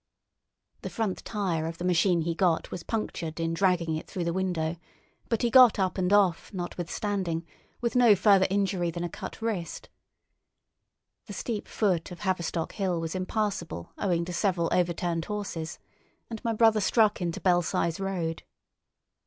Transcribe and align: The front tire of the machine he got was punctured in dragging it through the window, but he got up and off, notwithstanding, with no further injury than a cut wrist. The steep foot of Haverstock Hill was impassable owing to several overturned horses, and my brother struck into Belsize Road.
The 0.81 0.89
front 0.89 1.23
tire 1.25 1.67
of 1.67 1.77
the 1.77 1.83
machine 1.85 2.21
he 2.21 2.33
got 2.33 2.71
was 2.71 2.81
punctured 2.81 3.39
in 3.39 3.53
dragging 3.53 3.95
it 3.95 4.07
through 4.07 4.23
the 4.23 4.33
window, 4.33 4.77
but 5.29 5.43
he 5.43 5.51
got 5.51 5.77
up 5.77 5.99
and 5.99 6.11
off, 6.11 6.51
notwithstanding, 6.51 7.45
with 7.81 7.95
no 7.95 8.15
further 8.15 8.47
injury 8.49 8.89
than 8.89 9.03
a 9.03 9.09
cut 9.09 9.39
wrist. 9.43 9.89
The 11.27 11.33
steep 11.33 11.67
foot 11.67 12.09
of 12.09 12.21
Haverstock 12.21 12.71
Hill 12.71 12.99
was 12.99 13.13
impassable 13.13 13.91
owing 13.95 14.25
to 14.25 14.33
several 14.33 14.69
overturned 14.71 15.25
horses, 15.25 15.77
and 16.31 16.43
my 16.43 16.53
brother 16.53 16.81
struck 16.81 17.21
into 17.21 17.39
Belsize 17.39 17.99
Road. 17.99 18.41